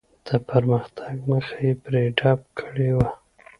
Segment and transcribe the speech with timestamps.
[0.27, 3.09] د پرمختګ مخه یې پرې ډپ کړې وه.